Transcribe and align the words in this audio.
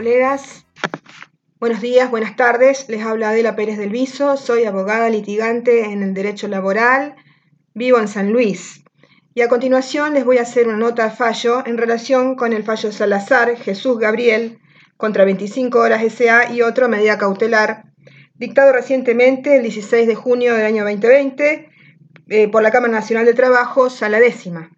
colegas. 0.00 0.64
Buenos 1.58 1.82
días, 1.82 2.10
buenas 2.10 2.34
tardes. 2.34 2.88
Les 2.88 3.04
habla 3.04 3.28
Adela 3.28 3.54
Pérez 3.54 3.76
del 3.76 3.90
Viso. 3.90 4.38
Soy 4.38 4.64
abogada 4.64 5.10
litigante 5.10 5.84
en 5.84 6.02
el 6.02 6.14
derecho 6.14 6.48
laboral. 6.48 7.16
Vivo 7.74 7.98
en 7.98 8.08
San 8.08 8.32
Luis. 8.32 8.82
Y 9.34 9.42
a 9.42 9.48
continuación 9.48 10.14
les 10.14 10.24
voy 10.24 10.38
a 10.38 10.42
hacer 10.42 10.68
una 10.68 10.78
nota 10.78 11.04
de 11.04 11.10
fallo 11.10 11.62
en 11.66 11.76
relación 11.76 12.34
con 12.34 12.54
el 12.54 12.62
fallo 12.62 12.90
Salazar 12.92 13.54
Jesús 13.58 13.98
Gabriel 13.98 14.58
contra 14.96 15.26
25 15.26 15.78
horas 15.78 16.02
SA 16.10 16.50
y 16.50 16.62
otro 16.62 16.88
medida 16.88 17.18
cautelar, 17.18 17.82
dictado 18.36 18.72
recientemente 18.72 19.56
el 19.56 19.62
16 19.64 20.06
de 20.06 20.14
junio 20.14 20.54
del 20.54 20.64
año 20.64 20.82
2020 20.84 21.68
eh, 22.30 22.48
por 22.48 22.62
la 22.62 22.70
Cámara 22.70 22.94
Nacional 22.94 23.26
de 23.26 23.34
Trabajo, 23.34 23.90
sala 23.90 24.18
décima. 24.18 24.70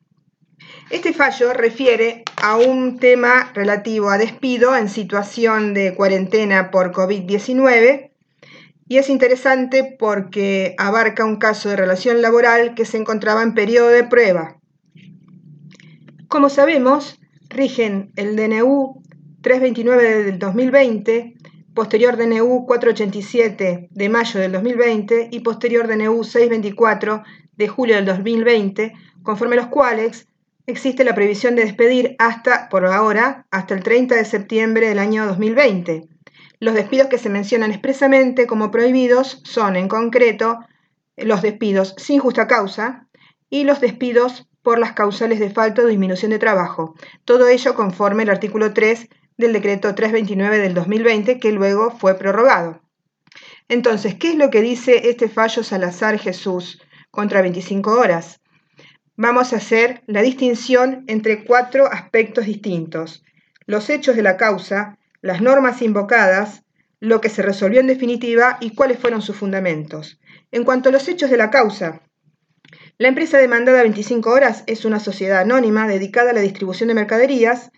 Este 0.90 1.12
fallo 1.12 1.52
refiere 1.52 2.24
a 2.42 2.56
un 2.56 2.98
tema 2.98 3.50
relativo 3.54 4.10
a 4.10 4.18
despido 4.18 4.76
en 4.76 4.88
situación 4.88 5.74
de 5.74 5.94
cuarentena 5.94 6.70
por 6.70 6.92
COVID-19 6.92 8.10
y 8.88 8.98
es 8.98 9.08
interesante 9.08 9.96
porque 9.98 10.74
abarca 10.76 11.24
un 11.24 11.36
caso 11.36 11.70
de 11.70 11.76
relación 11.76 12.20
laboral 12.20 12.74
que 12.74 12.84
se 12.84 12.98
encontraba 12.98 13.42
en 13.42 13.54
periodo 13.54 13.88
de 13.88 14.04
prueba. 14.04 14.58
Como 16.28 16.50
sabemos, 16.50 17.18
rigen 17.48 18.12
el 18.16 18.36
DNU 18.36 19.02
329 19.40 20.24
del 20.24 20.38
2020, 20.38 21.34
posterior 21.74 22.16
DNU 22.16 22.66
487 22.66 23.88
de 23.90 24.08
mayo 24.08 24.40
del 24.40 24.52
2020 24.52 25.28
y 25.30 25.40
posterior 25.40 25.86
DNU 25.86 26.22
624 26.22 27.22
de 27.56 27.68
julio 27.68 27.96
del 27.96 28.04
2020, 28.04 28.92
conforme 29.22 29.56
los 29.56 29.68
cuales 29.68 30.26
existe 30.66 31.04
la 31.04 31.14
previsión 31.14 31.56
de 31.56 31.64
despedir 31.64 32.16
hasta, 32.18 32.68
por 32.68 32.86
ahora, 32.86 33.46
hasta 33.50 33.74
el 33.74 33.82
30 33.82 34.14
de 34.14 34.24
septiembre 34.24 34.88
del 34.88 34.98
año 34.98 35.26
2020. 35.26 36.08
Los 36.60 36.74
despidos 36.74 37.08
que 37.08 37.18
se 37.18 37.28
mencionan 37.28 37.72
expresamente 37.72 38.46
como 38.46 38.70
prohibidos 38.70 39.40
son, 39.44 39.76
en 39.76 39.88
concreto, 39.88 40.60
los 41.16 41.42
despidos 41.42 41.94
sin 41.98 42.20
justa 42.20 42.46
causa 42.46 43.08
y 43.50 43.64
los 43.64 43.80
despidos 43.80 44.48
por 44.62 44.78
las 44.78 44.92
causales 44.92 45.40
de 45.40 45.50
falta 45.50 45.82
o 45.82 45.86
disminución 45.86 46.30
de 46.30 46.38
trabajo. 46.38 46.94
Todo 47.24 47.48
ello 47.48 47.74
conforme 47.74 48.22
el 48.22 48.30
artículo 48.30 48.72
3 48.72 49.08
del 49.36 49.52
decreto 49.52 49.94
329 49.94 50.58
del 50.58 50.74
2020, 50.74 51.40
que 51.40 51.52
luego 51.52 51.90
fue 51.90 52.14
prorrogado. 52.14 52.80
Entonces, 53.68 54.14
¿qué 54.14 54.30
es 54.30 54.36
lo 54.36 54.50
que 54.50 54.60
dice 54.60 55.08
este 55.08 55.28
fallo 55.28 55.64
Salazar 55.64 56.18
Jesús 56.18 56.80
contra 57.10 57.42
25 57.42 57.90
horas? 57.90 58.41
Vamos 59.22 59.52
a 59.52 59.56
hacer 59.58 60.02
la 60.08 60.20
distinción 60.20 61.04
entre 61.06 61.44
cuatro 61.44 61.86
aspectos 61.86 62.44
distintos. 62.44 63.22
Los 63.66 63.88
hechos 63.88 64.16
de 64.16 64.22
la 64.22 64.36
causa, 64.36 64.98
las 65.20 65.40
normas 65.40 65.80
invocadas, 65.80 66.64
lo 66.98 67.20
que 67.20 67.28
se 67.28 67.40
resolvió 67.40 67.78
en 67.78 67.86
definitiva 67.86 68.58
y 68.60 68.74
cuáles 68.74 68.98
fueron 68.98 69.22
sus 69.22 69.36
fundamentos. 69.36 70.18
En 70.50 70.64
cuanto 70.64 70.88
a 70.88 70.92
los 70.92 71.06
hechos 71.06 71.30
de 71.30 71.36
la 71.36 71.50
causa, 71.50 72.02
la 72.98 73.06
empresa 73.06 73.38
demandada 73.38 73.82
25 73.82 74.28
horas 74.28 74.64
es 74.66 74.84
una 74.84 74.98
sociedad 74.98 75.40
anónima 75.40 75.86
dedicada 75.86 76.30
a 76.30 76.34
la 76.34 76.40
distribución 76.40 76.88
de 76.88 76.94
mercaderías, 76.94 77.70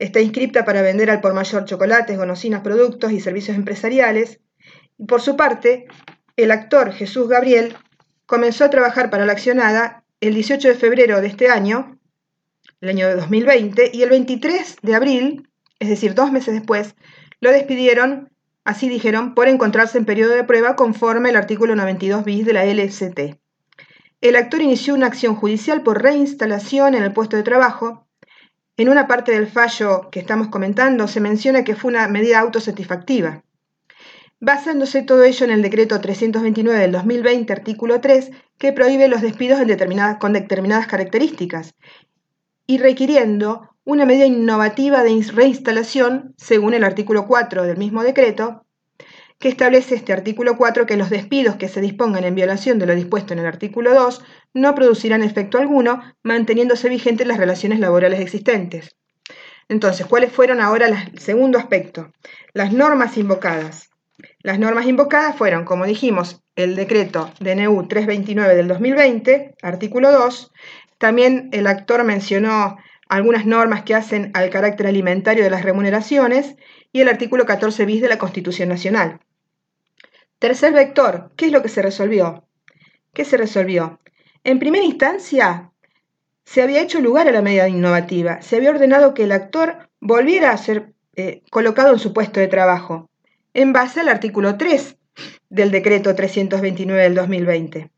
está 0.00 0.20
inscripta 0.20 0.64
para 0.64 0.82
vender 0.82 1.12
al 1.12 1.20
por 1.20 1.32
mayor 1.32 1.64
chocolates, 1.64 2.18
golosinas, 2.18 2.62
productos 2.62 3.12
y 3.12 3.20
servicios 3.20 3.56
empresariales, 3.56 4.40
y 4.98 5.04
por 5.04 5.20
su 5.20 5.36
parte, 5.36 5.86
el 6.36 6.50
actor 6.50 6.90
Jesús 6.92 7.28
Gabriel 7.28 7.76
comenzó 8.26 8.64
a 8.64 8.70
trabajar 8.70 9.10
para 9.10 9.26
la 9.26 9.32
accionada 9.34 10.04
el 10.20 10.34
18 10.34 10.68
de 10.68 10.74
febrero 10.74 11.20
de 11.20 11.28
este 11.28 11.48
año, 11.48 11.98
el 12.80 12.88
año 12.88 13.08
de 13.08 13.16
2020, 13.16 13.90
y 13.92 14.02
el 14.02 14.10
23 14.10 14.76
de 14.82 14.94
abril, 14.94 15.48
es 15.78 15.88
decir, 15.88 16.14
dos 16.14 16.32
meses 16.32 16.54
después, 16.54 16.96
lo 17.40 17.52
despidieron, 17.52 18.30
así 18.64 18.88
dijeron, 18.88 19.34
por 19.34 19.48
encontrarse 19.48 19.98
en 19.98 20.04
periodo 20.04 20.34
de 20.34 20.44
prueba 20.44 20.74
conforme 20.74 21.28
al 21.28 21.36
artículo 21.36 21.76
92 21.76 22.24
bis 22.24 22.44
de 22.44 22.52
la 22.52 22.64
LCT. 22.64 23.38
El 24.20 24.34
actor 24.34 24.60
inició 24.60 24.94
una 24.94 25.06
acción 25.06 25.36
judicial 25.36 25.82
por 25.82 26.02
reinstalación 26.02 26.94
en 26.96 27.04
el 27.04 27.12
puesto 27.12 27.36
de 27.36 27.44
trabajo. 27.44 28.08
En 28.76 28.88
una 28.88 29.06
parte 29.06 29.30
del 29.30 29.46
fallo 29.46 30.08
que 30.10 30.18
estamos 30.18 30.48
comentando 30.48 31.06
se 31.06 31.20
menciona 31.20 31.62
que 31.62 31.76
fue 31.76 31.90
una 31.90 32.08
medida 32.08 32.40
autosatisfactiva 32.40 33.44
basándose 34.40 35.02
todo 35.02 35.24
ello 35.24 35.44
en 35.44 35.52
el 35.52 35.62
decreto 35.62 36.00
329 36.00 36.78
del 36.78 36.92
2020, 36.92 37.52
artículo 37.52 38.00
3, 38.00 38.30
que 38.58 38.72
prohíbe 38.72 39.08
los 39.08 39.22
despidos 39.22 39.60
con 40.18 40.32
determinadas 40.32 40.86
características 40.86 41.74
y 42.66 42.78
requiriendo 42.78 43.70
una 43.84 44.04
medida 44.04 44.26
innovativa 44.26 45.02
de 45.02 45.22
reinstalación 45.32 46.34
según 46.36 46.74
el 46.74 46.84
artículo 46.84 47.26
4 47.26 47.64
del 47.64 47.78
mismo 47.78 48.02
decreto, 48.02 48.66
que 49.38 49.48
establece 49.48 49.94
este 49.94 50.12
artículo 50.12 50.56
4 50.56 50.84
que 50.84 50.96
los 50.96 51.10
despidos 51.10 51.56
que 51.56 51.68
se 51.68 51.80
dispongan 51.80 52.24
en 52.24 52.34
violación 52.34 52.78
de 52.78 52.86
lo 52.86 52.94
dispuesto 52.94 53.32
en 53.32 53.38
el 53.38 53.46
artículo 53.46 53.94
2 53.94 54.22
no 54.52 54.74
producirán 54.74 55.22
efecto 55.22 55.58
alguno, 55.58 56.02
manteniéndose 56.22 56.88
vigentes 56.88 57.26
las 57.26 57.38
relaciones 57.38 57.78
laborales 57.78 58.20
existentes. 58.20 58.96
Entonces, 59.68 60.06
¿cuáles 60.06 60.32
fueron 60.32 60.60
ahora 60.60 60.86
el 60.88 61.18
segundo 61.18 61.58
aspecto? 61.58 62.12
Las 62.52 62.72
normas 62.72 63.16
invocadas. 63.16 63.90
Las 64.40 64.60
normas 64.60 64.86
invocadas 64.86 65.34
fueron, 65.34 65.64
como 65.64 65.84
dijimos, 65.84 66.44
el 66.54 66.76
decreto 66.76 67.32
DNU 67.40 67.88
329 67.88 68.54
del 68.54 68.68
2020, 68.68 69.56
artículo 69.62 70.12
2. 70.12 70.52
También 70.96 71.48
el 71.52 71.66
actor 71.66 72.04
mencionó 72.04 72.76
algunas 73.08 73.46
normas 73.46 73.82
que 73.82 73.96
hacen 73.96 74.30
al 74.34 74.50
carácter 74.50 74.86
alimentario 74.86 75.42
de 75.42 75.50
las 75.50 75.64
remuneraciones 75.64 76.54
y 76.92 77.00
el 77.00 77.08
artículo 77.08 77.46
14 77.46 77.84
bis 77.84 78.00
de 78.00 78.08
la 78.08 78.18
Constitución 78.18 78.68
Nacional. 78.68 79.18
Tercer 80.38 80.72
vector, 80.72 81.32
¿qué 81.34 81.46
es 81.46 81.52
lo 81.52 81.60
que 81.60 81.68
se 81.68 81.82
resolvió? 81.82 82.46
¿Qué 83.12 83.24
se 83.24 83.38
resolvió? 83.38 83.98
En 84.44 84.60
primera 84.60 84.84
instancia, 84.84 85.72
se 86.44 86.62
había 86.62 86.80
hecho 86.80 87.00
lugar 87.00 87.26
a 87.26 87.32
la 87.32 87.42
medida 87.42 87.68
innovativa, 87.68 88.40
se 88.40 88.54
había 88.54 88.70
ordenado 88.70 89.14
que 89.14 89.24
el 89.24 89.32
actor 89.32 89.90
volviera 90.00 90.52
a 90.52 90.56
ser 90.58 90.92
eh, 91.16 91.42
colocado 91.50 91.92
en 91.92 91.98
su 91.98 92.12
puesto 92.12 92.38
de 92.38 92.46
trabajo 92.46 93.07
en 93.58 93.72
base 93.72 93.98
al 93.98 94.08
artículo 94.08 94.56
3 94.56 94.96
del 95.50 95.72
decreto 95.72 96.14
329 96.14 97.02
del 97.02 97.16
2020. 97.16 97.90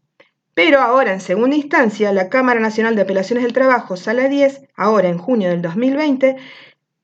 Pero 0.55 0.81
ahora, 0.81 1.13
en 1.13 1.21
segunda 1.21 1.55
instancia, 1.55 2.15
la 2.15 2.31
Cámara 2.31 2.61
Nacional 2.61 2.97
de 2.97 3.03
Apelaciones 3.03 3.45
del 3.45 3.53
Trabajo, 3.53 3.99
Sala 3.99 4.27
10, 4.29 4.63
ahora 4.75 5.11
en 5.11 5.19
junio 5.19 5.51
del 5.51 5.61
2020, 5.61 6.37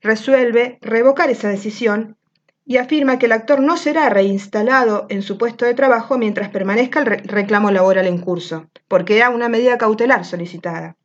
resuelve 0.00 0.78
revocar 0.81 1.28
esa 1.28 1.50
decisión 1.50 2.17
y 2.65 2.78
afirma 2.78 3.19
que 3.19 3.27
el 3.27 3.33
actor 3.33 3.61
no 3.61 3.77
será 3.77 4.09
reinstalado 4.09 5.05
en 5.11 5.21
su 5.21 5.37
puesto 5.37 5.67
de 5.67 5.75
trabajo 5.75 6.17
mientras 6.17 6.49
permanezca 6.49 7.00
el 7.00 7.06
reclamo 7.25 7.71
laboral 7.71 8.06
en 8.06 8.23
curso, 8.23 8.71
porque 8.88 9.19
era 9.19 9.28
una 9.28 9.50
medida 9.50 9.77
cautelar 9.77 10.25
solicitada. 10.25 10.97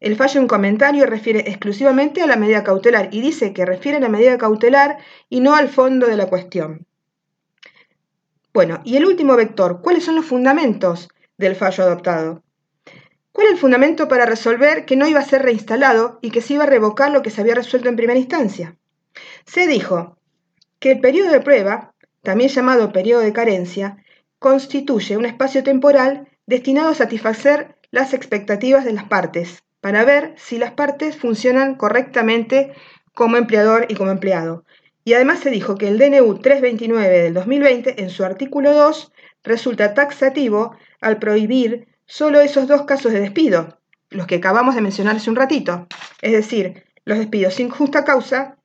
El 0.00 0.16
fallo 0.16 0.40
en 0.40 0.48
comentario 0.48 1.06
refiere 1.06 1.44
exclusivamente 1.46 2.22
a 2.22 2.26
la 2.26 2.36
medida 2.36 2.64
cautelar 2.64 3.10
y 3.12 3.20
dice 3.20 3.52
que 3.52 3.64
refiere 3.64 3.98
a 3.98 4.00
la 4.00 4.08
medida 4.08 4.36
cautelar 4.36 4.98
y 5.28 5.38
no 5.38 5.54
al 5.54 5.68
fondo 5.68 6.08
de 6.08 6.16
la 6.16 6.26
cuestión. 6.26 6.87
Bueno, 8.52 8.80
y 8.84 8.96
el 8.96 9.06
último 9.06 9.36
vector, 9.36 9.80
¿cuáles 9.82 10.04
son 10.04 10.16
los 10.16 10.26
fundamentos 10.26 11.08
del 11.36 11.54
fallo 11.54 11.84
adoptado? 11.84 12.42
¿Cuál 13.32 13.48
es 13.48 13.52
el 13.52 13.58
fundamento 13.58 14.08
para 14.08 14.26
resolver 14.26 14.84
que 14.84 14.96
no 14.96 15.06
iba 15.06 15.20
a 15.20 15.24
ser 15.24 15.42
reinstalado 15.42 16.18
y 16.22 16.30
que 16.30 16.40
se 16.40 16.54
iba 16.54 16.64
a 16.64 16.68
revocar 16.68 17.10
lo 17.10 17.22
que 17.22 17.30
se 17.30 17.40
había 17.40 17.54
resuelto 17.54 17.88
en 17.88 17.96
primera 17.96 18.18
instancia? 18.18 18.76
Se 19.46 19.66
dijo 19.66 20.18
que 20.80 20.92
el 20.92 21.00
periodo 21.00 21.30
de 21.30 21.40
prueba, 21.40 21.94
también 22.22 22.50
llamado 22.50 22.92
periodo 22.92 23.20
de 23.20 23.32
carencia, 23.32 24.04
constituye 24.38 25.16
un 25.16 25.26
espacio 25.26 25.62
temporal 25.62 26.28
destinado 26.46 26.90
a 26.90 26.94
satisfacer 26.94 27.76
las 27.90 28.14
expectativas 28.14 28.84
de 28.84 28.92
las 28.92 29.04
partes, 29.04 29.62
para 29.80 30.04
ver 30.04 30.34
si 30.36 30.58
las 30.58 30.72
partes 30.72 31.16
funcionan 31.16 31.76
correctamente 31.76 32.72
como 33.14 33.36
empleador 33.36 33.86
y 33.88 33.94
como 33.94 34.10
empleado. 34.10 34.64
Y 35.08 35.14
además 35.14 35.40
se 35.40 35.48
dijo 35.48 35.76
que 35.76 35.88
el 35.88 35.96
DNU 35.98 36.38
329 36.38 37.08
del 37.08 37.32
2020, 37.32 38.02
en 38.02 38.10
su 38.10 38.26
artículo 38.26 38.74
2, 38.74 39.10
resulta 39.42 39.94
taxativo 39.94 40.76
al 41.00 41.18
prohibir 41.18 41.88
solo 42.04 42.42
esos 42.42 42.68
dos 42.68 42.82
casos 42.82 43.14
de 43.14 43.20
despido, 43.20 43.80
los 44.10 44.26
que 44.26 44.34
acabamos 44.34 44.74
de 44.74 44.82
mencionar 44.82 45.16
hace 45.16 45.30
un 45.30 45.36
ratito, 45.36 45.86
es 46.20 46.32
decir, 46.32 46.84
los 47.06 47.16
despidos 47.16 47.54
sin 47.54 47.70
justa 47.70 48.04
causa 48.04 48.58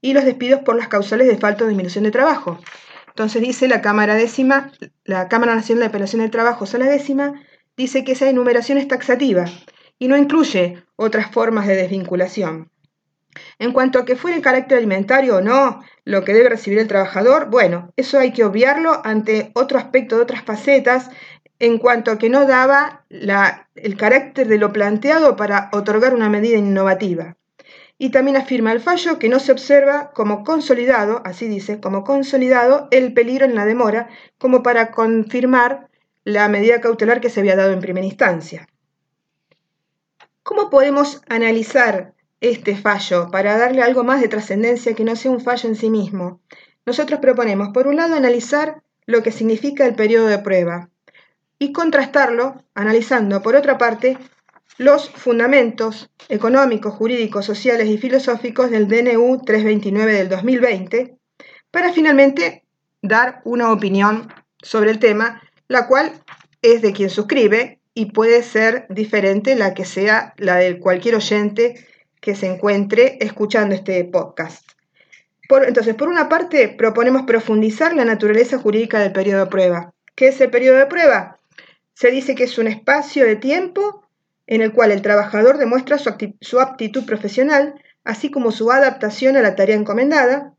y 0.00 0.14
los 0.14 0.24
despidos 0.24 0.62
por 0.62 0.74
las 0.74 0.88
causales 0.88 1.26
de 1.26 1.36
falta 1.36 1.64
o 1.64 1.68
disminución 1.68 2.04
de 2.04 2.10
trabajo. 2.10 2.58
Entonces 3.08 3.42
dice 3.42 3.68
la 3.68 3.82
Cámara 3.82 4.14
décima, 4.14 4.72
la 5.04 5.28
Cámara 5.28 5.54
Nacional 5.54 5.80
de 5.80 5.88
Apelación 5.88 6.22
del 6.22 6.30
Trabajo, 6.30 6.64
sala 6.64 6.86
décima, 6.86 7.42
dice 7.76 8.04
que 8.04 8.12
esa 8.12 8.26
enumeración 8.26 8.78
es 8.78 8.88
taxativa 8.88 9.44
y 9.98 10.08
no 10.08 10.16
incluye 10.16 10.82
otras 10.96 11.30
formas 11.30 11.66
de 11.66 11.76
desvinculación. 11.76 12.70
En 13.58 13.72
cuanto 13.72 13.98
a 13.98 14.04
que 14.04 14.16
fuera 14.16 14.36
el 14.36 14.42
carácter 14.42 14.78
alimentario 14.78 15.36
o 15.36 15.40
no 15.40 15.82
lo 16.04 16.24
que 16.24 16.34
debe 16.34 16.48
recibir 16.48 16.78
el 16.78 16.88
trabajador, 16.88 17.50
bueno, 17.50 17.92
eso 17.96 18.18
hay 18.18 18.32
que 18.32 18.44
obviarlo 18.44 19.00
ante 19.04 19.52
otro 19.54 19.78
aspecto 19.78 20.16
de 20.16 20.22
otras 20.22 20.42
facetas 20.42 21.10
en 21.58 21.78
cuanto 21.78 22.10
a 22.10 22.18
que 22.18 22.30
no 22.30 22.46
daba 22.46 23.04
el 23.10 23.96
carácter 23.96 24.48
de 24.48 24.58
lo 24.58 24.72
planteado 24.72 25.36
para 25.36 25.68
otorgar 25.72 26.14
una 26.14 26.30
medida 26.30 26.58
innovativa. 26.58 27.36
y 28.02 28.08
también 28.08 28.38
afirma 28.38 28.72
el 28.72 28.80
fallo 28.80 29.18
que 29.18 29.28
no 29.28 29.38
se 29.40 29.52
observa 29.52 30.10
como 30.14 30.42
consolidado, 30.42 31.20
así 31.26 31.48
dice, 31.48 31.80
como 31.80 32.02
consolidado 32.02 32.88
el 32.90 33.12
peligro 33.12 33.44
en 33.44 33.54
la 33.54 33.66
demora, 33.66 34.08
como 34.38 34.62
para 34.62 34.90
confirmar 34.90 35.90
la 36.24 36.48
medida 36.48 36.80
cautelar 36.80 37.20
que 37.20 37.28
se 37.28 37.40
había 37.40 37.56
dado 37.56 37.72
en 37.72 37.80
primera 37.80 38.06
instancia. 38.06 38.66
¿Cómo 40.42 40.70
podemos 40.70 41.20
analizar 41.28 42.14
este 42.40 42.76
fallo 42.76 43.30
para 43.30 43.58
darle 43.58 43.82
algo 43.82 44.04
más 44.04 44.20
de 44.20 44.28
trascendencia 44.28 44.94
que 44.94 45.04
no 45.04 45.16
sea 45.16 45.30
un 45.30 45.40
fallo 45.40 45.68
en 45.68 45.76
sí 45.76 45.90
mismo? 45.90 46.40
Nosotros 46.86 47.20
proponemos, 47.20 47.68
por 47.70 47.86
un 47.86 47.96
lado, 47.96 48.14
analizar 48.14 48.82
lo 49.06 49.22
que 49.22 49.32
significa 49.32 49.86
el 49.86 49.94
periodo 49.94 50.26
de 50.26 50.38
prueba 50.38 50.88
y 51.58 51.72
contrastarlo 51.72 52.64
analizando, 52.74 53.42
por 53.42 53.54
otra 53.54 53.76
parte, 53.76 54.16
los 54.78 55.10
fundamentos 55.10 56.10
económicos, 56.30 56.94
jurídicos, 56.94 57.44
sociales 57.44 57.88
y 57.88 57.98
filosóficos 57.98 58.70
del 58.70 58.88
DNU 58.88 59.42
329 59.44 60.12
del 60.14 60.28
2020 60.30 61.18
para 61.70 61.92
finalmente 61.92 62.64
dar 63.02 63.42
una 63.44 63.72
opinión 63.72 64.32
sobre 64.62 64.90
el 64.90 64.98
tema, 64.98 65.42
la 65.68 65.86
cual 65.86 66.12
es 66.62 66.80
de 66.80 66.92
quien 66.92 67.10
suscribe 67.10 67.80
y 67.92 68.06
puede 68.06 68.42
ser 68.42 68.86
diferente 68.88 69.54
la 69.54 69.74
que 69.74 69.84
sea 69.84 70.34
la 70.38 70.56
de 70.56 70.78
cualquier 70.78 71.16
oyente 71.16 71.86
que 72.20 72.34
se 72.34 72.46
encuentre 72.46 73.18
escuchando 73.20 73.74
este 73.74 74.04
podcast. 74.04 74.72
entonces, 75.66 75.94
por 75.94 76.08
una 76.08 76.28
parte, 76.28 76.68
proponemos 76.68 77.22
profundizar 77.22 77.94
la 77.94 78.04
naturaleza 78.04 78.58
jurídica 78.58 79.00
del 79.00 79.12
periodo 79.12 79.44
de 79.44 79.50
prueba. 79.50 79.94
¿Qué 80.14 80.28
es 80.28 80.40
el 80.40 80.50
periodo 80.50 80.78
de 80.78 80.86
prueba? 80.86 81.38
Se 81.94 82.10
dice 82.10 82.34
que 82.34 82.44
es 82.44 82.58
un 82.58 82.66
espacio 82.68 83.24
de 83.24 83.36
tiempo 83.36 84.06
en 84.46 84.62
el 84.62 84.72
cual 84.72 84.90
el 84.90 85.02
trabajador 85.02 85.58
demuestra 85.58 85.98
su, 85.98 86.14
su 86.40 86.60
aptitud 86.60 87.04
profesional, 87.06 87.80
así 88.04 88.30
como 88.30 88.52
su 88.52 88.70
adaptación 88.70 89.36
a 89.36 89.42
la 89.42 89.54
tarea 89.54 89.76
encomendada, 89.76 90.54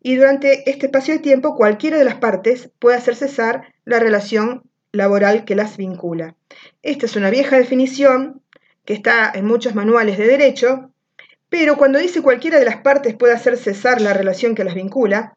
y 0.00 0.16
durante 0.16 0.68
este 0.70 0.86
espacio 0.86 1.14
de 1.14 1.20
tiempo 1.20 1.56
cualquiera 1.56 1.98
de 1.98 2.04
las 2.04 2.16
partes 2.16 2.70
puede 2.78 2.96
hacer 2.96 3.16
cesar 3.16 3.74
la 3.84 3.98
relación 3.98 4.62
laboral 4.92 5.44
que 5.44 5.54
las 5.54 5.76
vincula. 5.76 6.34
Esta 6.82 7.06
es 7.06 7.16
una 7.16 7.30
vieja 7.30 7.56
definición 7.56 8.42
que 8.84 8.94
está 8.94 9.30
en 9.34 9.44
muchos 9.44 9.74
manuales 9.74 10.18
de 10.18 10.26
derecho, 10.26 10.90
pero 11.48 11.76
cuando 11.76 11.98
dice 11.98 12.22
cualquiera 12.22 12.58
de 12.58 12.64
las 12.64 12.78
partes 12.78 13.14
puede 13.16 13.34
hacer 13.34 13.56
cesar 13.56 14.00
la 14.00 14.12
relación 14.12 14.54
que 14.54 14.64
las 14.64 14.74
vincula, 14.74 15.34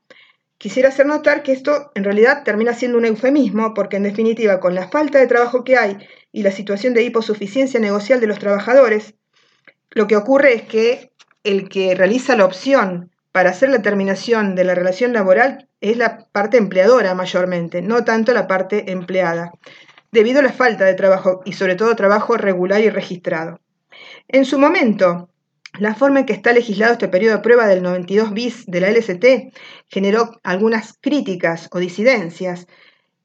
quisiera 0.57 0.89
hacer 0.89 1.05
notar 1.05 1.41
que 1.41 1.53
esto 1.53 1.91
en 1.95 2.03
realidad 2.03 2.43
termina 2.43 2.73
siendo 2.73 2.97
un 2.97 3.05
eufemismo, 3.05 3.73
porque 3.73 3.97
en 3.97 4.03
definitiva 4.03 4.59
con 4.59 4.75
la 4.75 4.89
falta 4.89 5.19
de 5.19 5.27
trabajo 5.27 5.63
que 5.63 5.77
hay 5.77 5.97
y 6.31 6.43
la 6.43 6.51
situación 6.51 6.93
de 6.93 7.03
hiposuficiencia 7.03 7.79
negocial 7.79 8.19
de 8.19 8.27
los 8.27 8.39
trabajadores, 8.39 9.15
lo 9.91 10.07
que 10.07 10.15
ocurre 10.15 10.53
es 10.53 10.61
que 10.63 11.11
el 11.43 11.69
que 11.69 11.95
realiza 11.95 12.35
la 12.35 12.45
opción 12.45 13.11
para 13.31 13.49
hacer 13.49 13.69
la 13.69 13.81
terminación 13.81 14.55
de 14.55 14.63
la 14.65 14.75
relación 14.75 15.13
laboral 15.13 15.67
es 15.79 15.97
la 15.97 16.27
parte 16.31 16.57
empleadora 16.57 17.15
mayormente, 17.15 17.81
no 17.81 18.03
tanto 18.03 18.33
la 18.33 18.47
parte 18.47 18.91
empleada 18.91 19.51
debido 20.11 20.41
a 20.41 20.43
la 20.43 20.53
falta 20.53 20.85
de 20.85 20.93
trabajo 20.93 21.41
y 21.45 21.53
sobre 21.53 21.75
todo 21.75 21.95
trabajo 21.95 22.37
regular 22.37 22.81
y 22.81 22.89
registrado. 22.89 23.59
En 24.27 24.45
su 24.45 24.59
momento, 24.59 25.30
la 25.79 25.95
forma 25.95 26.19
en 26.19 26.25
que 26.25 26.33
está 26.33 26.53
legislado 26.53 26.93
este 26.93 27.07
periodo 27.07 27.37
de 27.37 27.43
prueba 27.43 27.67
del 27.67 27.83
92 27.83 28.33
bis 28.33 28.65
de 28.65 28.81
la 28.81 28.89
LST 28.89 29.53
generó 29.87 30.39
algunas 30.43 30.97
críticas 30.99 31.69
o 31.71 31.79
disidencias. 31.79 32.67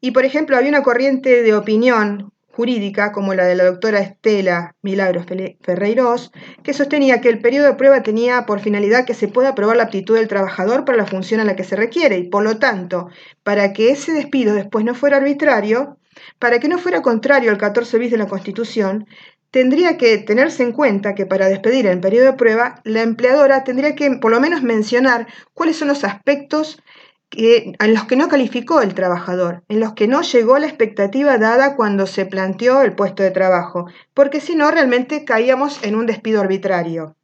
Y, 0.00 0.12
por 0.12 0.25
ejemplo, 0.25 0.56
había 0.56 0.70
una 0.70 0.82
corriente 0.82 1.43
de 1.43 1.54
opinión 1.54 2.32
jurídica, 2.56 3.12
como 3.12 3.34
la 3.34 3.44
de 3.44 3.54
la 3.54 3.64
doctora 3.64 4.00
Estela 4.00 4.75
Milagros 4.81 5.26
Ferreiros, 5.60 6.32
que 6.62 6.72
sostenía 6.72 7.20
que 7.20 7.28
el 7.28 7.40
periodo 7.40 7.66
de 7.66 7.75
prueba 7.75 8.02
tenía 8.02 8.46
por 8.46 8.60
finalidad 8.60 9.04
que 9.04 9.12
se 9.12 9.28
pueda 9.28 9.54
probar 9.54 9.76
la 9.76 9.82
aptitud 9.84 10.16
del 10.16 10.26
trabajador 10.26 10.87
para 10.87 10.96
la 10.96 11.04
función 11.04 11.40
a 11.40 11.44
la 11.44 11.54
que 11.54 11.64
se 11.64 11.76
requiere 11.76 12.16
y, 12.16 12.28
por 12.28 12.44
lo 12.44 12.56
tanto, 12.58 13.10
para 13.42 13.75
que 13.75 13.90
ese 13.90 14.12
despido 14.12 14.54
después 14.54 14.87
no 14.87 14.94
fuera 14.94 15.19
arbitrario, 15.19 15.99
para 16.38 16.58
que 16.58 16.69
no 16.69 16.78
fuera 16.78 17.02
contrario 17.02 17.50
al 17.50 17.58
14 17.58 17.99
bis 17.99 18.10
de 18.10 18.16
la 18.16 18.26
Constitución, 18.26 19.06
tendría 19.56 19.96
que 19.96 20.18
tenerse 20.18 20.62
en 20.62 20.72
cuenta 20.72 21.14
que 21.14 21.24
para 21.24 21.48
despedir 21.48 21.86
en 21.86 22.02
periodo 22.02 22.26
de 22.26 22.32
prueba, 22.34 22.82
la 22.84 23.00
empleadora 23.00 23.64
tendría 23.64 23.94
que 23.94 24.10
por 24.10 24.30
lo 24.30 24.38
menos 24.38 24.62
mencionar 24.62 25.28
cuáles 25.54 25.78
son 25.78 25.88
los 25.88 26.04
aspectos 26.04 26.82
en 27.30 27.94
los 27.94 28.04
que 28.04 28.16
no 28.16 28.28
calificó 28.28 28.82
el 28.82 28.92
trabajador, 28.92 29.62
en 29.70 29.80
los 29.80 29.94
que 29.94 30.08
no 30.08 30.20
llegó 30.20 30.58
la 30.58 30.66
expectativa 30.66 31.38
dada 31.38 31.74
cuando 31.74 32.06
se 32.06 32.26
planteó 32.26 32.82
el 32.82 32.94
puesto 32.94 33.22
de 33.22 33.30
trabajo, 33.30 33.86
porque 34.12 34.42
si 34.42 34.54
no 34.56 34.70
realmente 34.70 35.24
caíamos 35.24 35.82
en 35.82 35.96
un 35.96 36.04
despido 36.04 36.42
arbitrario. 36.42 37.16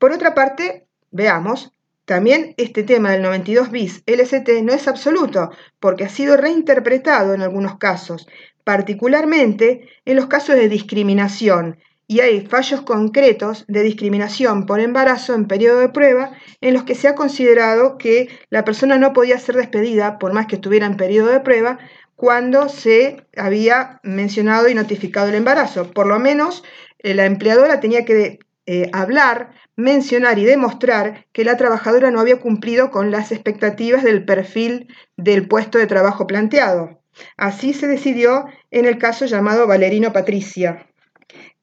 Por 0.00 0.10
otra 0.10 0.34
parte, 0.34 0.88
veamos, 1.12 1.72
también 2.04 2.54
este 2.56 2.82
tema 2.82 3.12
del 3.12 3.22
92 3.22 3.70
bis 3.70 4.02
LST 4.06 4.48
no 4.64 4.72
es 4.72 4.88
absoluto, 4.88 5.52
porque 5.78 6.02
ha 6.02 6.08
sido 6.08 6.36
reinterpretado 6.36 7.32
en 7.32 7.42
algunos 7.42 7.78
casos, 7.78 8.26
particularmente 8.68 9.88
en 10.04 10.14
los 10.14 10.26
casos 10.26 10.54
de 10.54 10.68
discriminación, 10.68 11.78
y 12.06 12.20
hay 12.20 12.42
fallos 12.44 12.82
concretos 12.82 13.64
de 13.66 13.80
discriminación 13.82 14.66
por 14.66 14.80
embarazo 14.80 15.34
en 15.34 15.46
periodo 15.46 15.80
de 15.80 15.88
prueba 15.88 16.32
en 16.60 16.74
los 16.74 16.82
que 16.82 16.94
se 16.94 17.08
ha 17.08 17.14
considerado 17.14 17.96
que 17.96 18.28
la 18.50 18.66
persona 18.66 18.98
no 18.98 19.14
podía 19.14 19.38
ser 19.38 19.56
despedida 19.56 20.18
por 20.18 20.34
más 20.34 20.48
que 20.48 20.56
estuviera 20.56 20.84
en 20.84 20.98
periodo 20.98 21.28
de 21.28 21.40
prueba 21.40 21.78
cuando 22.14 22.68
se 22.68 23.24
había 23.38 24.00
mencionado 24.02 24.68
y 24.68 24.74
notificado 24.74 25.30
el 25.30 25.36
embarazo. 25.36 25.90
Por 25.90 26.06
lo 26.06 26.18
menos 26.18 26.62
eh, 26.98 27.14
la 27.14 27.24
empleadora 27.24 27.80
tenía 27.80 28.04
que 28.04 28.38
eh, 28.66 28.90
hablar, 28.92 29.52
mencionar 29.76 30.38
y 30.38 30.44
demostrar 30.44 31.24
que 31.32 31.42
la 31.42 31.56
trabajadora 31.56 32.10
no 32.10 32.20
había 32.20 32.38
cumplido 32.38 32.90
con 32.90 33.10
las 33.10 33.32
expectativas 33.32 34.02
del 34.02 34.26
perfil 34.26 34.94
del 35.16 35.48
puesto 35.48 35.78
de 35.78 35.86
trabajo 35.86 36.26
planteado. 36.26 36.97
Así 37.36 37.72
se 37.72 37.86
decidió 37.86 38.46
en 38.70 38.86
el 38.86 38.98
caso 38.98 39.26
llamado 39.26 39.66
Valerino 39.66 40.12
Patricia 40.12 40.86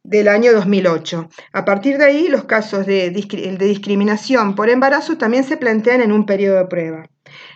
del 0.03 0.27
año 0.27 0.53
2008. 0.53 1.29
A 1.53 1.65
partir 1.65 1.97
de 1.97 2.05
ahí, 2.05 2.27
los 2.27 2.45
casos 2.45 2.85
de, 2.85 3.09
de 3.09 3.65
discriminación 3.65 4.55
por 4.55 4.69
embarazo 4.69 5.17
también 5.17 5.43
se 5.43 5.57
plantean 5.57 6.01
en 6.01 6.11
un 6.11 6.25
periodo 6.25 6.57
de 6.57 6.67
prueba. 6.67 7.09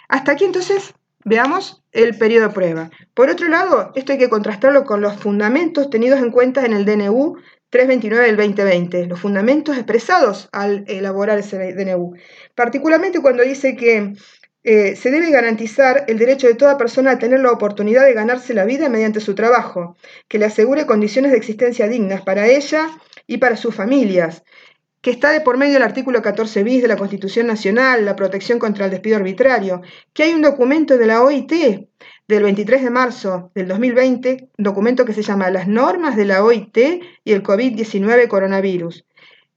Hasta 0.07 0.31
aquí 0.31 0.46
entonces 0.46 0.94
Veamos 1.25 1.84
el 1.92 2.18
periodo 2.18 2.48
de 2.48 2.54
prueba. 2.54 2.90
Por 3.13 3.30
otro 3.30 3.50
lado, 3.50 3.92
esto 3.95 4.14
hay 4.14 4.18
que 4.18 4.30
contrastarlo 4.30 4.85
con 4.85 5.02
los 5.02 5.18
fundamentos 5.18 5.90
tenidos 5.90 6.19
en 6.21 6.31
cuenta 6.31 6.66
en 6.66 6.71
el 6.71 6.85
DNU 6.85 7.35
329 7.69 8.26
del 8.26 8.38
2020, 8.38 9.06
los 9.07 9.19
fundamentos 9.19 9.76
expresados 9.76 10.50
al 10.52 10.85
elaborar 10.88 11.38
ese 11.38 11.74
DNU, 11.74 12.14
particularmente 12.56 13.21
cuando 13.21 13.44
dice 13.44 13.76
que 13.76 14.14
eh, 14.71 14.95
se 14.95 15.09
debe 15.09 15.31
garantizar 15.31 16.06
el 16.07 16.19
derecho 16.19 16.45
de 16.45 16.54
toda 16.54 16.78
persona 16.78 17.09
a 17.09 17.18
tener 17.18 17.40
la 17.40 17.52
oportunidad 17.52 18.06
de 18.06 18.14
ganarse 18.14 18.54
la 18.54 18.66
vida 18.66 18.88
mediante 18.88 19.19
su 19.19 19.33
trabajo, 19.33 19.97
que 20.28 20.38
le 20.38 20.45
asegure 20.45 20.85
condiciones 20.85 21.31
de 21.31 21.40
existencia 21.40 21.88
dignas 21.88 22.21
para 22.21 22.45
ella 22.45 22.88
y 23.26 23.38
para 23.40 23.57
sus 23.57 23.73
familias, 23.73 24.44
que 25.02 25.09
está 25.09 25.31
de 25.31 25.42
por 25.42 25.57
medio 25.57 25.73
del 25.73 25.81
artículo 25.81 26.21
14 26.21 26.61
bis 26.61 26.83
de 26.83 26.88
la 26.88 26.97
Constitución 26.97 27.47
Nacional, 27.47 28.06
la 28.06 28.16
protección 28.16 28.59
contra 28.59 28.85
el 28.85 28.92
despido 28.92 29.16
arbitrario, 29.16 29.81
que 30.14 30.21
hay 30.21 30.33
un 30.35 30.44
documento 30.44 30.99
de 30.99 31.07
la 31.07 31.23
OIT 31.23 31.52
del 32.28 32.44
23 32.44 32.83
de 32.83 32.90
marzo 32.92 33.52
del 33.56 33.68
2020, 33.69 34.49
documento 34.56 35.04
que 35.04 35.14
se 35.14 35.23
llama 35.23 35.49
Las 35.49 35.68
normas 35.68 36.16
de 36.16 36.26
la 36.26 36.44
OIT 36.44 36.78
y 37.23 37.31
el 37.31 37.42
COVID-19 37.42 38.28
coronavirus. 38.28 39.04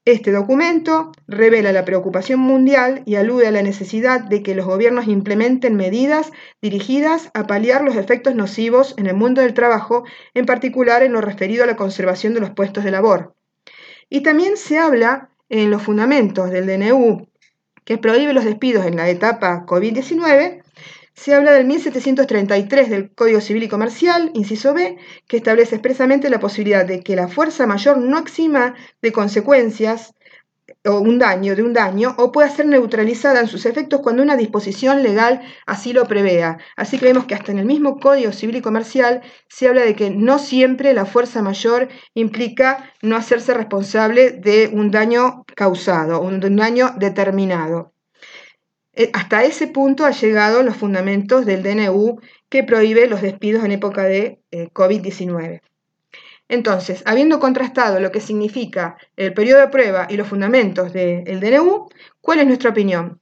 Este 0.04 0.32
documento 0.32 1.12
revela 1.28 1.70
la 1.70 1.84
preocupación 1.84 2.40
mundial 2.40 3.04
y 3.06 3.14
alude 3.14 3.46
a 3.46 3.52
la 3.52 3.62
necesidad 3.62 4.20
de 4.20 4.42
que 4.42 4.56
los 4.56 4.66
gobiernos 4.66 5.06
implementen 5.06 5.76
medidas 5.76 6.32
dirigidas 6.60 7.30
a 7.34 7.46
paliar 7.46 7.84
los 7.84 7.94
efectos 7.94 8.34
nocivos 8.34 8.94
en 8.98 9.06
el 9.06 9.14
mundo 9.14 9.42
del 9.42 9.54
trabajo, 9.54 10.02
en 10.34 10.44
particular 10.44 11.04
en 11.04 11.12
lo 11.12 11.20
referido 11.20 11.62
a 11.62 11.68
la 11.68 11.76
conservación 11.76 12.34
de 12.34 12.40
los 12.40 12.50
puestos 12.50 12.82
de 12.82 12.90
labor. 12.90 13.36
Y 14.10 14.22
también 14.22 14.56
se 14.56 14.76
habla 14.76 15.30
en 15.48 15.70
los 15.70 15.82
fundamentos 15.82 16.50
del 16.50 16.66
DNU 16.66 17.28
que 17.84 17.96
prohíbe 17.96 18.32
los 18.32 18.44
despidos 18.44 18.84
en 18.86 18.96
la 18.96 19.08
etapa 19.08 19.64
COVID-19 19.66 20.61
se 21.14 21.34
habla 21.34 21.52
del 21.52 21.66
1733 21.66 22.90
del 22.90 23.14
Código 23.14 23.40
Civil 23.40 23.64
y 23.64 23.68
Comercial, 23.68 24.30
inciso 24.34 24.74
B, 24.74 24.96
que 25.28 25.36
establece 25.36 25.76
expresamente 25.76 26.30
la 26.30 26.40
posibilidad 26.40 26.86
de 26.86 27.00
que 27.00 27.16
la 27.16 27.28
fuerza 27.28 27.66
mayor 27.66 27.98
no 27.98 28.18
exima 28.18 28.74
de 29.00 29.12
consecuencias 29.12 30.14
o 30.84 30.98
un 31.00 31.18
daño 31.18 31.54
de 31.54 31.62
un 31.62 31.72
daño 31.72 32.14
o 32.18 32.32
pueda 32.32 32.48
ser 32.48 32.66
neutralizada 32.66 33.40
en 33.40 33.46
sus 33.46 33.66
efectos 33.66 34.00
cuando 34.00 34.22
una 34.22 34.36
disposición 34.36 35.02
legal 35.02 35.42
así 35.66 35.92
lo 35.92 36.06
prevea. 36.06 36.58
Así 36.76 36.98
que 36.98 37.06
vemos 37.06 37.26
que 37.26 37.34
hasta 37.34 37.52
en 37.52 37.58
el 37.58 37.66
mismo 37.66 37.98
Código 37.98 38.32
Civil 38.32 38.56
y 38.56 38.62
Comercial 38.62 39.22
se 39.48 39.68
habla 39.68 39.82
de 39.82 39.94
que 39.94 40.10
no 40.10 40.38
siempre 40.38 40.94
la 40.94 41.06
fuerza 41.06 41.42
mayor 41.42 41.88
implica 42.14 42.92
no 43.02 43.16
hacerse 43.16 43.54
responsable 43.54 44.32
de 44.32 44.70
un 44.72 44.90
daño 44.90 45.44
causado, 45.54 46.20
un 46.20 46.40
daño 46.56 46.94
determinado. 46.98 47.91
Eh, 48.94 49.10
hasta 49.14 49.44
ese 49.44 49.68
punto 49.68 50.04
han 50.04 50.12
llegado 50.12 50.62
los 50.62 50.76
fundamentos 50.76 51.46
del 51.46 51.62
DNU 51.62 52.20
que 52.48 52.62
prohíbe 52.62 53.06
los 53.06 53.22
despidos 53.22 53.64
en 53.64 53.72
época 53.72 54.04
de 54.04 54.40
eh, 54.50 54.68
COVID-19. 54.72 55.62
Entonces, 56.48 57.02
habiendo 57.06 57.40
contrastado 57.40 57.98
lo 58.00 58.12
que 58.12 58.20
significa 58.20 58.98
el 59.16 59.32
periodo 59.32 59.60
de 59.60 59.68
prueba 59.68 60.06
y 60.10 60.18
los 60.18 60.28
fundamentos 60.28 60.92
del 60.92 61.40
DNU, 61.40 61.88
¿cuál 62.20 62.40
es 62.40 62.46
nuestra 62.46 62.70
opinión? 62.70 63.18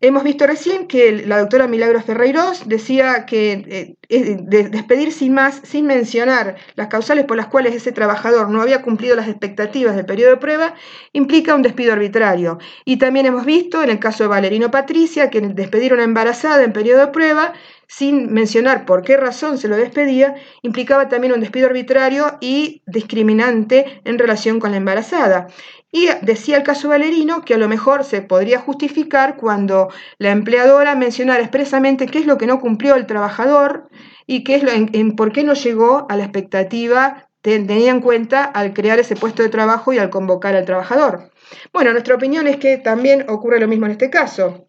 Hemos 0.00 0.24
visto 0.24 0.46
recién 0.46 0.88
que 0.88 1.24
la 1.26 1.38
doctora 1.38 1.66
Milagros 1.68 2.04
Ferreiros 2.04 2.68
decía 2.68 3.24
que 3.24 3.96
eh, 4.08 4.36
despedir 4.42 5.10
sin 5.10 5.32
más, 5.32 5.60
sin 5.64 5.86
mencionar 5.86 6.56
las 6.74 6.88
causales 6.88 7.24
por 7.24 7.38
las 7.38 7.46
cuales 7.46 7.74
ese 7.74 7.92
trabajador 7.92 8.50
no 8.50 8.60
había 8.60 8.82
cumplido 8.82 9.16
las 9.16 9.28
expectativas 9.28 9.96
del 9.96 10.04
periodo 10.04 10.32
de 10.32 10.36
prueba, 10.36 10.74
implica 11.12 11.54
un 11.54 11.62
despido 11.62 11.94
arbitrario. 11.94 12.58
Y 12.84 12.98
también 12.98 13.24
hemos 13.24 13.46
visto 13.46 13.82
en 13.82 13.88
el 13.88 13.98
caso 13.98 14.24
de 14.24 14.28
Valerino 14.28 14.70
Patricia 14.70 15.30
que 15.30 15.40
despedir 15.40 15.92
a 15.92 15.94
una 15.94 16.04
embarazada 16.04 16.62
en 16.62 16.74
periodo 16.74 17.06
de 17.06 17.12
prueba 17.12 17.54
sin 17.88 18.32
mencionar 18.32 18.84
por 18.84 19.02
qué 19.02 19.16
razón 19.16 19.58
se 19.58 19.68
lo 19.68 19.76
despedía, 19.76 20.34
implicaba 20.62 21.08
también 21.08 21.32
un 21.32 21.40
despido 21.40 21.66
arbitrario 21.66 22.38
y 22.40 22.82
discriminante 22.86 24.00
en 24.04 24.18
relación 24.18 24.60
con 24.60 24.72
la 24.72 24.78
embarazada. 24.78 25.48
Y 25.92 26.08
decía 26.22 26.56
el 26.56 26.62
caso 26.62 26.88
Valerino 26.88 27.42
que 27.42 27.54
a 27.54 27.58
lo 27.58 27.68
mejor 27.68 28.04
se 28.04 28.20
podría 28.20 28.58
justificar 28.58 29.36
cuando 29.36 29.88
la 30.18 30.30
empleadora 30.30 30.94
mencionara 30.94 31.40
expresamente 31.40 32.06
qué 32.06 32.18
es 32.18 32.26
lo 32.26 32.38
que 32.38 32.46
no 32.46 32.60
cumplió 32.60 32.96
el 32.96 33.06
trabajador 33.06 33.88
y 34.26 34.44
qué 34.44 34.56
es 34.56 34.62
lo, 34.62 34.72
en, 34.72 35.14
por 35.16 35.32
qué 35.32 35.44
no 35.44 35.54
llegó 35.54 36.06
a 36.10 36.16
la 36.16 36.24
expectativa 36.24 37.26
tenía 37.40 37.92
en 37.92 38.00
cuenta 38.00 38.44
al 38.44 38.74
crear 38.74 38.98
ese 38.98 39.14
puesto 39.14 39.42
de 39.44 39.48
trabajo 39.48 39.92
y 39.92 39.98
al 39.98 40.10
convocar 40.10 40.56
al 40.56 40.64
trabajador. 40.64 41.30
Bueno, 41.72 41.92
nuestra 41.92 42.16
opinión 42.16 42.48
es 42.48 42.56
que 42.56 42.76
también 42.76 43.24
ocurre 43.28 43.60
lo 43.60 43.68
mismo 43.68 43.86
en 43.86 43.92
este 43.92 44.10
caso. 44.10 44.66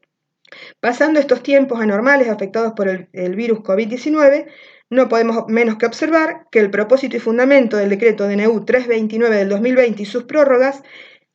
Pasando 0.80 1.20
estos 1.20 1.44
tiempos 1.44 1.80
anormales 1.80 2.30
afectados 2.30 2.74
por 2.74 2.88
el, 2.88 3.36
virus 3.36 3.60
COVID-19, 3.60 4.48
no 4.90 5.10
podemos 5.10 5.46
menos 5.48 5.78
que 5.78 5.86
observar 5.86 6.48
que 6.52 6.60
el 6.60 6.70
propósito 6.70 7.18
y 7.18 7.20
fundamento 7.20 7.78
del 7.78 7.90
decreto 7.90 8.28
DNU 8.28 8.66
329 8.66 9.36
del 9.36 9.50
2020 9.50 10.04
y 10.04 10.06
sus 10.06 10.24
prórrogas 10.24 10.84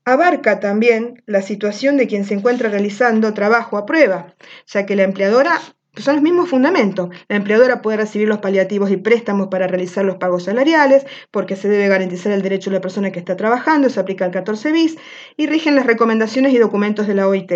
abarca 0.05 0.59
también 0.61 1.23
la 1.27 1.43
situación 1.43 1.97
de 1.97 2.07
quien 2.07 2.25
se 2.25 2.35
encuentra 2.35 2.69
realizando 2.69 3.35
trabajo 3.35 3.77
a 3.77 3.87
prueba, 3.87 4.35
ya 4.67 4.87
que 4.87 4.97
la 4.97 5.05
empleadora 5.05 5.61
son 5.97 6.15
los 6.15 6.23
mismos 6.23 6.49
fundamentos. 6.49 7.11
La 7.29 7.37
empleadora 7.37 7.83
puede 7.83 7.99
recibir 7.99 8.29
los 8.29 8.39
paliativos 8.39 8.91
y 8.91 8.97
préstamos 8.97 9.49
para 9.49 9.67
realizar 9.67 10.05
los 10.05 10.17
pagos 10.17 10.45
salariales, 10.45 11.05
porque 11.31 11.57
se 11.57 11.69
debe 11.69 11.89
garantizar 11.89 12.33
el 12.33 12.43
derecho 12.43 12.71
de 12.71 12.77
la 12.77 12.81
persona 12.81 13.13
que 13.13 13.19
está 13.19 13.37
trabajando, 13.37 13.91
se 13.91 14.01
aplica 14.01 14.25
el 14.25 14.31
14 14.31 14.73
bis, 14.73 14.97
y 15.37 15.47
rigen 15.47 15.77
las 15.77 15.87
recomendaciones 15.87 16.53
y 16.55 16.59
documentos 16.59 17.07
de 17.07 17.15
la 17.15 17.29
OIT 17.29 17.53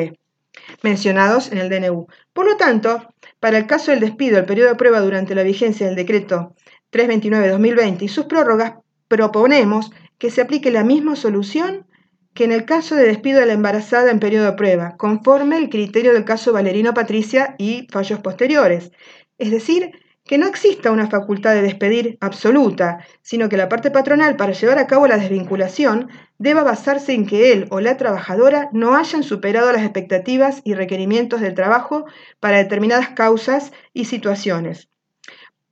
mencionados 0.83 1.51
en 1.53 1.59
el 1.59 1.69
DNU. 1.69 2.07
Por 2.33 2.47
lo 2.47 2.57
tanto, 2.57 3.09
para 3.41 3.59
el 3.59 3.67
caso 3.67 3.91
del 3.91 4.01
despido, 4.01 4.39
el 4.39 4.47
periodo 4.47 4.71
de 4.71 4.77
prueba 4.77 5.01
durante 5.01 5.35
la 5.35 5.43
vigencia 5.43 5.87
del 5.87 5.97
decreto 5.97 6.55
329-2020 6.93 8.03
y 8.03 8.09
sus 8.09 8.27
prórrogas, 8.27 8.75
proponemos 9.09 9.91
que 10.19 10.31
se 10.31 10.41
aplique 10.41 10.71
la 10.71 10.85
misma 10.85 11.17
solución 11.17 11.87
que 12.35 12.45
en 12.45 12.53
el 12.53 12.65
caso 12.65 12.95
de 12.97 13.07
despido 13.07 13.41
de 13.41 13.47
la 13.47 13.55
embarazada 13.55 14.11
en 14.11 14.21
periodo 14.21 14.47
de 14.47 14.53
prueba, 14.53 14.97
conforme 14.97 15.57
el 15.57 15.71
criterio 15.71 16.13
del 16.13 16.25
caso 16.25 16.53
Valerino 16.53 16.93
Patricia 16.93 17.55
y 17.59 17.87
fallos 17.91 18.21
posteriores. 18.21 18.93
Es 19.39 19.51
decir, 19.51 19.93
que 20.27 20.39
no 20.39 20.47
exista 20.47 20.91
una 20.91 21.09
facultad 21.09 21.55
de 21.55 21.63
despedir 21.63 22.19
absoluta, 22.21 23.07
sino 23.23 23.49
que 23.49 23.57
la 23.57 23.69
parte 23.69 23.91
patronal 23.91 24.37
para 24.37 24.53
llevar 24.53 24.79
a 24.79 24.87
cabo 24.87 25.07
la 25.07 25.19
desvinculación 25.19 26.09
deba 26.39 26.65
basarse 26.65 27.13
en 27.13 27.27
que 27.27 27.53
él 27.53 27.67
o 27.71 27.81
la 27.81 27.97
trabajadora 27.97 28.69
no 28.73 28.97
hayan 28.97 29.23
superado 29.23 29.73
las 29.73 29.83
expectativas 29.83 30.61
y 30.65 30.75
requerimientos 30.75 31.41
del 31.41 31.55
trabajo 31.55 32.05
para 32.41 32.59
determinadas 32.59 33.11
causas 33.11 33.73
y 33.95 34.07
situaciones. 34.07 34.89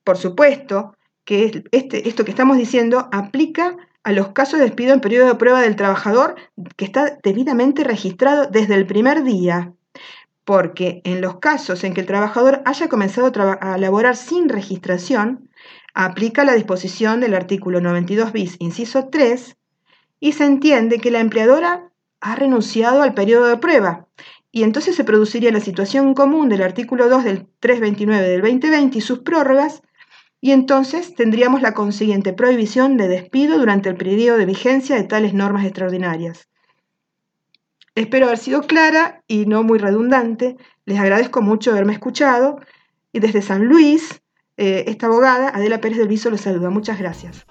Por 0.04 0.16
supuesto 0.16 0.96
que 1.24 1.64
este, 1.72 2.08
esto 2.08 2.24
que 2.24 2.30
estamos 2.30 2.56
diciendo 2.56 3.08
aplica 3.10 3.76
a 4.04 4.12
los 4.12 4.28
casos 4.28 4.60
de 4.60 4.66
despido 4.66 4.92
en 4.92 5.00
periodo 5.00 5.26
de 5.26 5.34
prueba 5.34 5.62
del 5.62 5.76
trabajador 5.76 6.36
que 6.76 6.84
está 6.84 7.18
debidamente 7.22 7.82
registrado 7.82 8.46
desde 8.46 8.74
el 8.74 8.86
primer 8.86 9.24
día, 9.24 9.72
porque 10.44 11.00
en 11.04 11.20
los 11.20 11.38
casos 11.38 11.84
en 11.84 11.94
que 11.94 12.02
el 12.02 12.06
trabajador 12.06 12.62
haya 12.64 12.88
comenzado 12.88 13.32
a, 13.60 13.78
laborar 13.78 14.16
sin 14.16 14.48
registración, 14.48 15.48
aplica 15.94 16.44
la 16.44 16.54
disposición 16.54 17.20
del 17.20 17.34
artículo 17.34 17.80
92 17.80 18.32
bis, 18.32 18.56
inciso 18.58 19.08
3, 19.08 19.56
y 20.20 20.32
se 20.32 20.44
entiende 20.44 20.98
que 20.98 21.10
la 21.10 21.20
empleadora 21.20 21.90
ha 22.20 22.36
renunciado 22.36 23.02
al 23.02 23.14
periodo 23.14 23.46
de 23.46 23.56
prueba, 23.56 24.06
y 24.50 24.62
entonces 24.62 24.94
se 24.94 25.04
produciría 25.04 25.50
la 25.50 25.60
situación 25.60 26.14
común 26.14 26.48
del 26.48 26.62
artículo 26.62 27.08
2 27.08 27.24
del 27.24 27.46
329 27.60 28.28
del 28.28 28.42
2020 28.42 28.98
y 28.98 29.00
sus 29.00 29.20
prórrogas, 29.20 29.82
y 30.40 30.50
entonces 30.52 31.14
tendríamos 31.14 31.62
la 31.62 31.72
consiguiente 31.72 32.34
prohibición 32.34 32.98
de 32.98 33.08
despido 33.08 33.58
durante 33.58 33.88
el 33.88 33.96
periodo 33.96 34.36
de 34.36 34.46
vigencia 34.46 34.94
de 34.94 35.04
tales 35.04 35.32
normas 35.32 35.64
extraordinarias. 35.64 36.48
Espero 37.94 38.26
haber 38.26 38.38
sido 38.38 38.62
clara 38.62 39.22
y 39.28 39.46
no 39.46 39.62
muy 39.62 39.78
redundante. 39.78 40.56
Les 40.84 40.98
agradezco 40.98 41.42
mucho 41.42 41.70
haberme 41.70 41.92
escuchado. 41.92 42.58
Y 43.12 43.20
desde 43.20 43.42
San 43.42 43.66
Luis, 43.66 44.22
eh, 44.56 44.84
esta 44.88 45.06
abogada, 45.06 45.50
Adela 45.50 45.80
Pérez 45.80 45.98
del 45.98 46.08
Viso, 46.08 46.30
los 46.30 46.40
saluda. 46.40 46.70
Muchas 46.70 46.98
gracias. 46.98 47.46